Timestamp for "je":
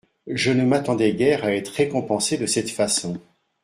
0.25-0.51